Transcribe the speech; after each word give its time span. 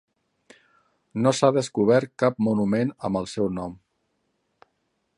No 1.25 1.33
s'ha 1.39 1.51
descobert 1.59 2.11
cap 2.25 2.41
monument 2.49 2.97
amb 3.11 3.23
el 3.23 3.31
seu 3.37 3.55
nom. 3.59 3.77